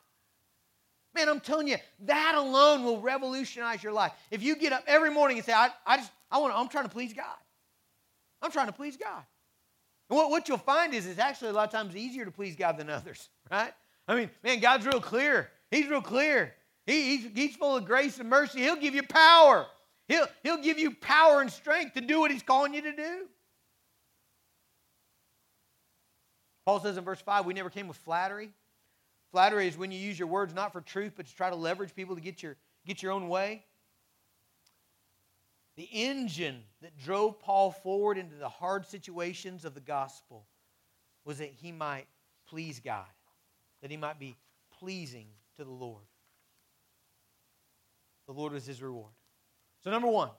[1.16, 4.14] Man, I'm telling you, that alone will revolutionize your life.
[4.32, 6.86] If you get up every morning and say, I, I just, I want I'm trying
[6.86, 7.26] to please God.
[8.42, 9.24] I'm trying to please God.
[10.10, 12.56] And what, what you'll find is it's actually a lot of times easier to please
[12.56, 13.74] God than others, right?
[14.08, 15.50] I mean, man, God's real clear.
[15.72, 16.54] He's real clear.
[16.86, 18.60] He, he's, he's full of grace and mercy.
[18.60, 19.68] He'll give you power.
[20.08, 23.28] He'll, he'll give you power and strength to do what he's calling you to do.
[26.66, 28.52] Paul says in verse 5, we never came with flattery.
[29.32, 31.96] Flattery is when you use your words not for truth, but to try to leverage
[31.96, 33.66] people to get your, get your own way.
[35.76, 40.46] The engine that drove Paul forward into the hard situations of the gospel
[41.26, 42.06] was that he might
[42.48, 43.08] please God,
[43.82, 44.36] that he might be
[44.80, 45.26] pleasing
[45.58, 46.04] to the Lord.
[48.28, 49.12] The Lord was his reward.
[49.84, 50.30] So, number one,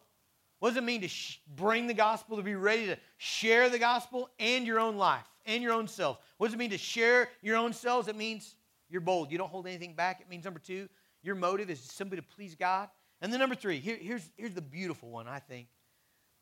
[0.61, 3.79] what does it mean to sh- bring the gospel, to be ready to share the
[3.79, 5.27] gospel and your own life?
[5.47, 6.19] And your own self.
[6.39, 8.09] What does it mean to share your own selves?
[8.09, 8.57] It means
[8.89, 9.31] you're bold.
[9.31, 10.21] You don't hold anything back.
[10.21, 10.89] It means, number two,
[11.23, 12.89] your motive is simply to please God.
[13.21, 15.69] And then, number three, here, here's, here's the beautiful one, I think.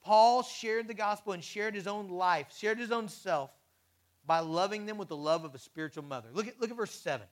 [0.03, 3.51] Paul shared the gospel and shared his own life, shared his own self
[4.27, 6.29] by loving them with the love of a spiritual mother.
[6.33, 7.27] Look at, look at verse 7.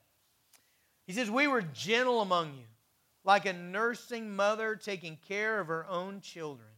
[1.07, 2.67] He says, We were gentle among you,
[3.25, 6.69] like a nursing mother taking care of her own children.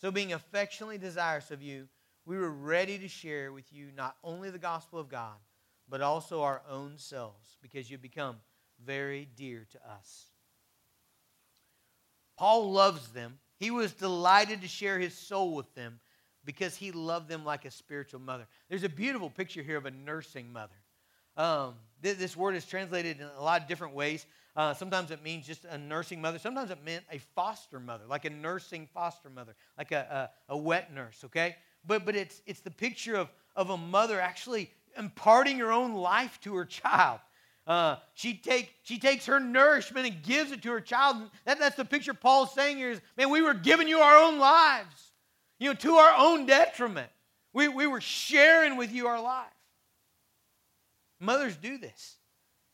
[0.00, 1.88] So, being affectionately desirous of you,
[2.26, 5.36] we were ready to share with you not only the gospel of God,
[5.88, 8.36] but also our own selves, because you've become
[8.84, 10.26] very dear to us.
[12.36, 13.38] Paul loves them.
[13.58, 16.00] He was delighted to share his soul with them
[16.44, 18.46] because he loved them like a spiritual mother.
[18.68, 20.74] There's a beautiful picture here of a nursing mother.
[21.36, 24.26] Um, th- this word is translated in a lot of different ways.
[24.54, 26.38] Uh, sometimes it means just a nursing mother.
[26.38, 30.56] Sometimes it meant a foster mother, like a nursing foster mother, like a, a, a
[30.56, 31.56] wet nurse, okay?
[31.86, 36.40] But, but it's, it's the picture of, of a mother actually imparting her own life
[36.42, 37.20] to her child.
[37.66, 41.16] Uh, she, take, she takes her nourishment and gives it to her child.
[41.44, 44.38] That, that's the picture Paul's saying here is, man, we were giving you our own
[44.38, 45.10] lives,
[45.58, 47.10] you know, to our own detriment.
[47.52, 49.46] We, we were sharing with you our life.
[51.18, 52.16] Mothers do this.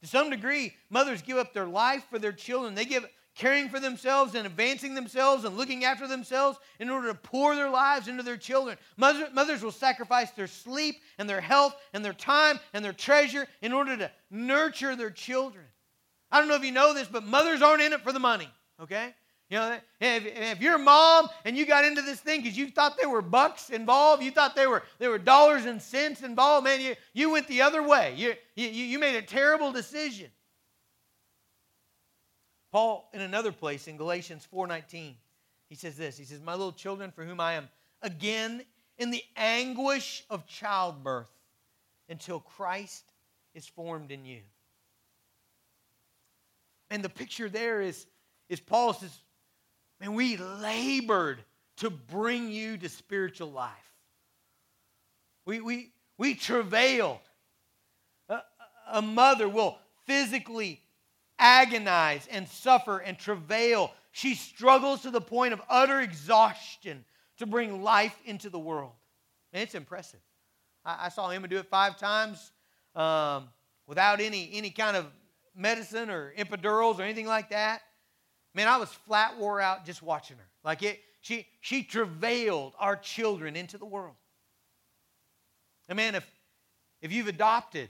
[0.02, 2.74] To some degree, mothers give up their life for their children.
[2.74, 7.14] They give caring for themselves and advancing themselves and looking after themselves in order to
[7.14, 8.76] pour their lives into their children.
[8.96, 13.46] Mother, mothers will sacrifice their sleep and their health and their time and their treasure
[13.62, 15.64] in order to nurture their children.
[16.30, 18.48] I don't know if you know this, but mothers aren't in it for the money,
[18.80, 19.14] okay?
[19.52, 22.70] You know, if, if you're a mom and you got into this thing because you
[22.70, 26.64] thought there were bucks involved, you thought there were there were dollars and cents involved,
[26.64, 28.14] man, you, you went the other way.
[28.16, 30.30] You, you, you made a terrible decision.
[32.72, 35.14] Paul, in another place in Galatians 4:19,
[35.68, 36.16] he says this.
[36.16, 37.68] He says, My little children, for whom I am
[38.00, 38.64] again
[38.98, 41.30] in the anguish of childbirth
[42.08, 43.04] until Christ
[43.54, 44.40] is formed in you.
[46.90, 48.06] And the picture there is,
[48.48, 49.18] is Paul says,
[50.00, 51.42] and we labored
[51.76, 53.70] to bring you to spiritual life.
[55.46, 57.20] We, we, we travailed.
[58.28, 58.40] A,
[58.92, 60.82] a mother will physically
[61.42, 63.90] agonize and suffer and travail.
[64.12, 67.04] She struggles to the point of utter exhaustion
[67.38, 68.92] to bring life into the world.
[69.52, 70.20] And it's impressive.
[70.84, 72.52] I, I saw Emma do it five times
[72.94, 73.48] um,
[73.86, 75.06] without any, any kind of
[75.54, 77.82] medicine or epidurals or anything like that.
[78.54, 80.48] Man, I was flat wore out just watching her.
[80.64, 84.14] Like it, she she travailed our children into the world.
[85.88, 86.26] And man, if
[87.00, 87.88] if you've adopted,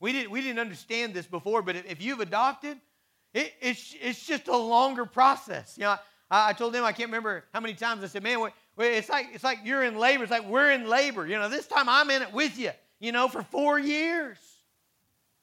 [0.00, 2.78] we didn't we didn't understand this before, but if, you've adopted,
[3.34, 5.76] it, it's it's just a longer process.
[5.76, 5.96] You know,
[6.30, 9.28] I, I, told them I can't remember how many times I said, man, it's like
[9.34, 10.22] it's like you're in labor.
[10.22, 11.26] It's like we're in labor.
[11.26, 12.70] You know, this time I'm in it with you.
[12.98, 14.38] You know, for four years,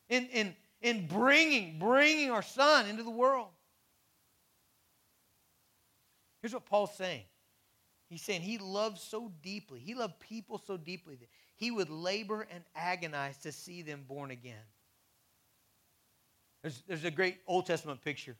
[0.10, 3.50] in in in bringing bringing our son into the world.
[6.41, 7.24] Here's what Paul's saying.
[8.10, 12.48] He's saying he loved so deeply, he loved people so deeply that he would labor
[12.52, 14.56] and agonize to see them born again.
[16.62, 18.36] There's, there's a great Old Testament picture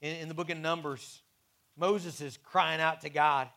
[0.00, 1.22] in, in the book of Numbers.
[1.76, 3.48] Moses is crying out to God.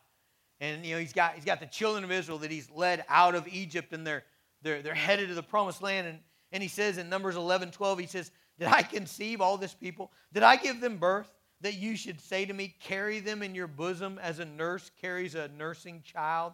[0.60, 3.34] And you know, he's got he's got the children of Israel that he's led out
[3.34, 4.24] of Egypt and they're
[4.62, 6.06] they're, they're headed to the promised land.
[6.06, 6.18] And,
[6.52, 10.12] and he says in Numbers 11, 12, he says, Did I conceive all this people?
[10.32, 11.30] Did I give them birth?
[11.60, 15.34] that you should say to me, Carry them in your bosom as a nurse carries
[15.34, 16.52] a nursing child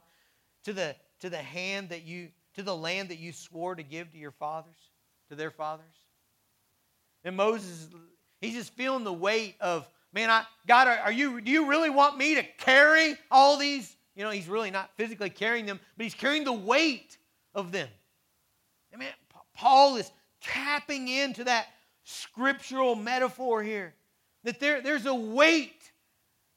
[0.64, 4.12] to the, to the hand that you, to the land that you swore to give
[4.12, 4.76] to your fathers,
[5.30, 5.94] to their fathers?
[7.24, 7.88] And Moses,
[8.40, 11.90] he's just feeling the weight of, man, I, God, are, are you, do you really
[11.90, 13.96] want me to carry all these?
[14.14, 17.16] You know, he's really not physically carrying them, but he's carrying the weight
[17.54, 17.88] of them.
[18.92, 19.08] I mean,
[19.54, 20.11] Paul is
[20.42, 21.68] tapping into that
[22.04, 23.94] scriptural metaphor here
[24.44, 25.92] that there, there's a weight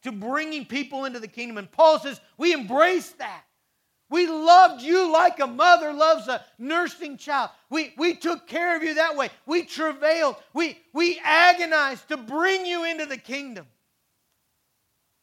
[0.04, 1.58] to bringing people into the kingdom.
[1.58, 3.43] And Paul says, we embrace that.
[4.10, 7.50] We loved you like a mother loves a nursing child.
[7.70, 9.30] We, we took care of you that way.
[9.46, 10.36] We travailed.
[10.54, 13.65] We, we agonized to bring you into the kingdom.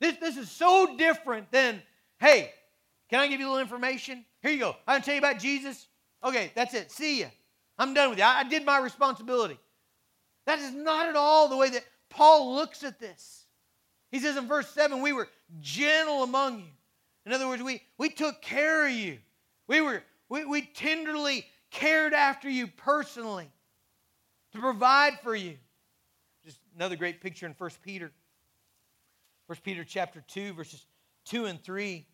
[0.01, 1.81] This, this is so different than,
[2.19, 2.53] hey,
[3.09, 4.25] can I give you a little information?
[4.43, 4.77] Here you go.
[4.87, 5.87] I'm going to tell you about Jesus.
[6.25, 6.91] Okay, that's it.
[6.91, 7.27] See ya.
[7.79, 8.25] I'm done with you.
[8.25, 9.59] I, I did my responsibility.
[10.47, 13.45] That is not at all the way that Paul looks at this.
[14.11, 15.29] He says in verse 7 we were
[15.61, 16.71] gentle among you.
[17.25, 19.19] In other words, we, we took care of you.
[19.69, 23.51] We, were, we, we tenderly cared after you personally
[24.53, 25.57] to provide for you.
[26.45, 28.11] Just another great picture in 1 Peter.
[29.47, 30.87] 1 Peter chapter 2, verses
[31.27, 32.07] 2 and 3.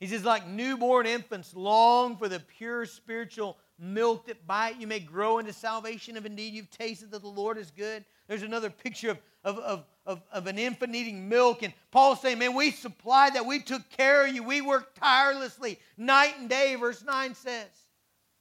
[0.00, 4.86] He says, like newborn infants, long for the pure spiritual milk that by it you
[4.86, 8.04] may grow into salvation if indeed you've tasted that the Lord is good.
[8.28, 11.62] There's another picture of, of, of, of, of an infant needing milk.
[11.62, 13.46] And Paul's saying, man, we supplied that.
[13.46, 14.42] We took care of you.
[14.42, 17.68] We worked tirelessly night and day, verse 9 says.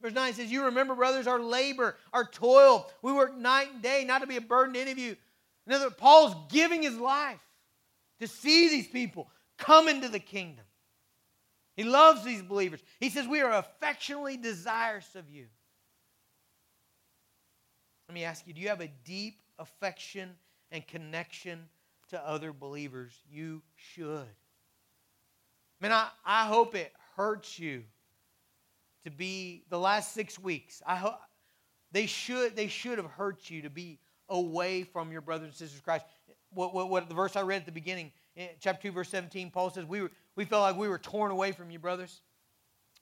[0.02, 2.91] Verse 9 says, You remember, brothers, our labor, our toil.
[3.02, 5.15] We work night and day, not to be a burden to any of you.
[5.65, 7.39] In other words, Paul's giving his life
[8.19, 10.65] to see these people come into the kingdom.
[11.78, 12.82] He loves these believers.
[12.99, 15.45] He says, We are affectionately desirous of you.
[18.10, 20.32] Let me ask you do you have a deep affection
[20.73, 21.69] and connection
[22.09, 23.13] to other believers?
[23.31, 24.27] You should.
[25.79, 27.83] Man, I, I hope it hurts you
[29.06, 30.81] to be the last six weeks.
[30.85, 31.15] I hope
[31.93, 35.79] they should they should have hurt you to be away from your brothers and sisters
[35.79, 36.06] Christ.
[36.54, 38.12] What, what, what the verse I read at the beginning,
[38.60, 41.52] chapter 2, verse 17, Paul says, we, were, we felt like we were torn away
[41.52, 42.21] from you, brothers.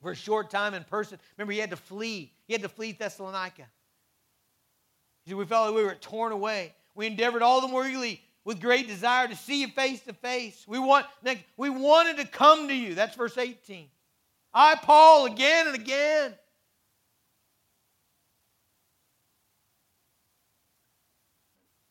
[0.01, 1.19] For a short time in person.
[1.37, 2.33] Remember, he had to flee.
[2.47, 3.67] He had to flee Thessalonica.
[5.23, 6.73] He said, We felt like we were torn away.
[7.01, 10.65] We endeavored all the more eagerly with great desire to see you face to face.
[10.67, 11.07] We, want,
[11.57, 12.93] we wanted to come to you.
[12.93, 13.87] That's verse 18.
[14.53, 16.35] I, Paul, again and again.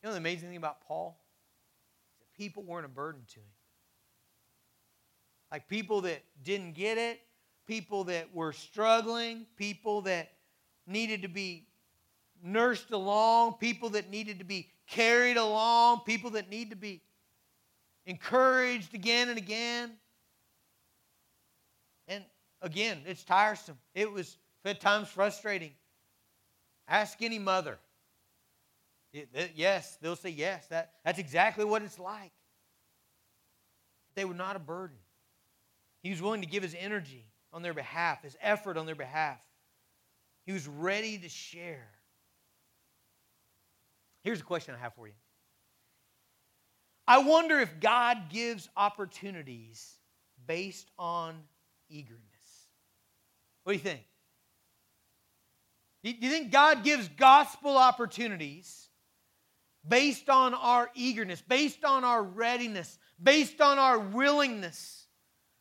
[0.01, 1.21] You know the amazing thing about Paul?
[2.21, 3.47] That people weren't a burden to him.
[5.51, 7.19] Like people that didn't get it,
[7.67, 10.31] people that were struggling, people that
[10.87, 11.67] needed to be
[12.45, 17.01] nursed along, people that needed to be carried along, people that need to be
[18.07, 19.93] encouraged again and again.
[22.09, 22.25] And
[22.61, 23.79] again, it's tiresome.
[23.95, 25.73] It was at times frustrating.
[26.89, 27.79] Ask any mother.
[29.13, 30.67] It, it, yes, they'll say yes.
[30.69, 32.33] That, that's exactly what it's like.
[34.15, 34.97] They were not a burden.
[36.03, 39.39] He was willing to give his energy on their behalf, his effort on their behalf.
[40.47, 41.89] He was ready to share.
[44.23, 45.15] Here's a question I have for you.
[47.07, 49.97] I wonder if God gives opportunities
[50.47, 51.35] based on
[51.89, 52.21] eagerness.
[53.65, 54.03] What do you think?
[56.03, 58.89] Do you think God gives gospel opportunities
[59.87, 65.07] based on our eagerness, based on our readiness, based on our willingness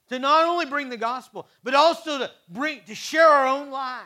[0.10, 4.06] to not only bring the gospel, but also to bring to share our own lives?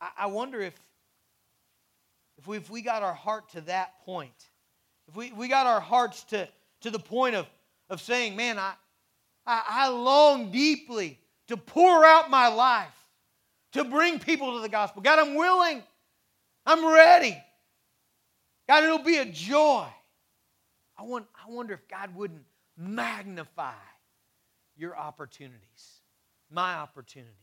[0.00, 0.74] I, wonder if
[2.38, 4.50] if we, if we got our heart to that point,
[5.08, 6.48] if we, we got our hearts to,
[6.80, 7.46] to the point of,
[7.90, 8.72] of saying, man, I,
[9.46, 12.94] I, I long deeply to pour out my life,
[13.72, 15.02] to bring people to the gospel.
[15.02, 15.82] God, I'm willing.
[16.64, 17.36] I'm ready.
[18.66, 19.86] God, it'll be a joy.
[20.96, 22.44] I, want, I wonder if God wouldn't
[22.76, 23.72] magnify
[24.76, 26.00] your opportunities,
[26.50, 27.34] my opportunities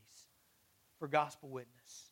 [0.98, 2.07] for gospel witness.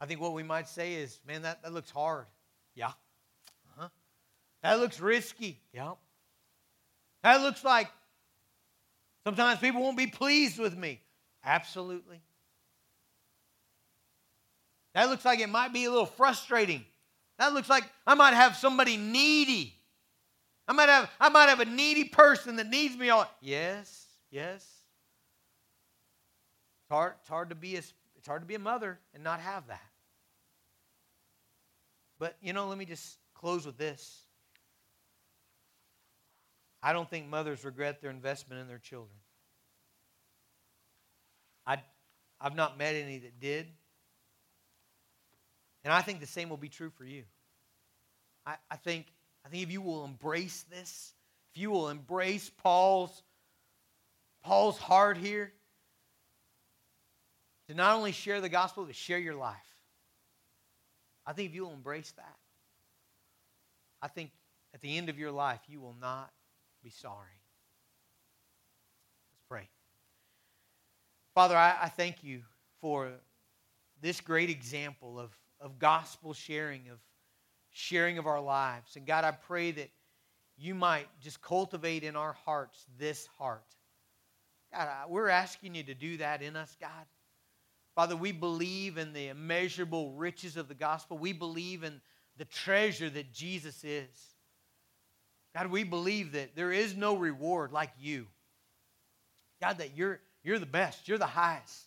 [0.00, 2.26] I think what we might say is, man, that, that looks hard.
[2.74, 2.88] Yeah.
[2.88, 3.88] Uh-huh.
[4.62, 5.58] That looks risky.
[5.72, 5.92] Yeah.
[7.22, 7.88] That looks like
[9.24, 11.00] sometimes people won't be pleased with me.
[11.44, 12.20] Absolutely.
[14.94, 16.84] That looks like it might be a little frustrating.
[17.38, 19.74] That looks like I might have somebody needy.
[20.68, 23.28] I might have, I might have a needy person that needs me all.
[23.40, 24.62] Yes, yes.
[26.82, 27.82] It's hard, it's hard to be a,
[28.24, 29.84] it's hard to be a mother and not have that.
[32.18, 34.22] But, you know, let me just close with this.
[36.82, 39.18] I don't think mothers regret their investment in their children.
[41.66, 41.82] I,
[42.40, 43.66] I've not met any that did.
[45.84, 47.24] And I think the same will be true for you.
[48.46, 49.04] I, I, think,
[49.44, 51.12] I think if you will embrace this,
[51.54, 53.22] if you will embrace Paul's,
[54.42, 55.52] Paul's heart here,
[57.68, 59.56] to not only share the gospel, but share your life.
[61.26, 62.36] I think if you'll embrace that,
[64.02, 64.30] I think
[64.74, 66.30] at the end of your life, you will not
[66.82, 67.40] be sorry.
[69.32, 69.68] Let's pray.
[71.34, 72.42] Father, I, I thank you
[72.80, 73.10] for
[74.02, 76.98] this great example of, of gospel sharing, of
[77.70, 78.96] sharing of our lives.
[78.96, 79.90] And God, I pray that
[80.58, 83.64] you might just cultivate in our hearts this heart.
[84.72, 86.90] God, we're asking you to do that in us, God.
[87.94, 91.16] Father, we believe in the immeasurable riches of the gospel.
[91.16, 92.00] We believe in
[92.36, 94.34] the treasure that Jesus is.
[95.54, 98.26] God, we believe that there is no reward like you.
[99.60, 101.84] God, that you're, you're the best, you're the highest.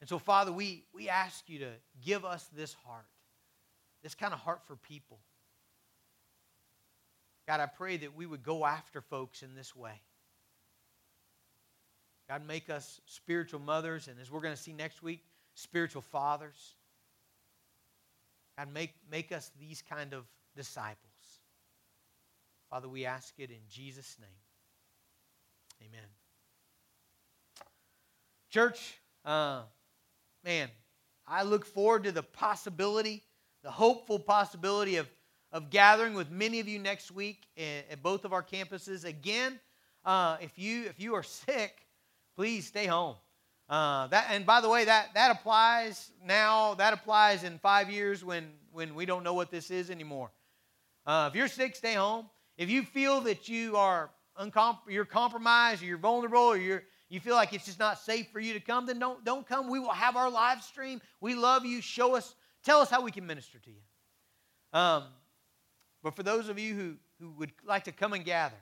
[0.00, 1.70] And so, Father, we, we ask you to
[2.02, 3.04] give us this heart,
[4.02, 5.18] this kind of heart for people.
[7.46, 10.00] God, I pray that we would go after folks in this way.
[12.30, 15.24] God, make us spiritual mothers, and as we're going to see next week,
[15.54, 16.76] spiritual fathers.
[18.56, 21.10] God, make, make us these kind of disciples.
[22.70, 25.88] Father, we ask it in Jesus' name.
[25.88, 26.06] Amen.
[28.48, 29.62] Church, uh,
[30.44, 30.68] man,
[31.26, 33.24] I look forward to the possibility,
[33.64, 35.08] the hopeful possibility of,
[35.50, 39.04] of gathering with many of you next week at, at both of our campuses.
[39.04, 39.58] Again,
[40.04, 41.88] uh, if, you, if you are sick,
[42.40, 43.16] please stay home.
[43.68, 48.24] Uh, that, and by the way, that, that applies now, that applies in five years
[48.24, 50.30] when, when we don't know what this is anymore.
[51.04, 52.24] Uh, if you're sick, stay home.
[52.56, 54.08] If you feel that you are
[54.40, 58.28] uncom- you're compromised, or you're vulnerable, or you're, you feel like it's just not safe
[58.32, 59.68] for you to come, then don't, don't come.
[59.68, 61.02] We will have our live stream.
[61.20, 61.82] We love you.
[61.82, 62.34] Show us,
[62.64, 64.78] tell us how we can minister to you.
[64.80, 65.04] Um,
[66.02, 68.56] but for those of you who, who would like to come and gather,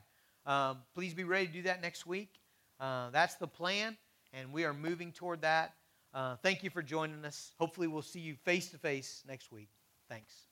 [0.45, 2.38] um, please be ready to do that next week.
[2.79, 3.97] Uh, that's the plan,
[4.33, 5.73] and we are moving toward that.
[6.13, 7.53] Uh, thank you for joining us.
[7.59, 9.69] Hopefully, we'll see you face to face next week.
[10.09, 10.48] Thanks.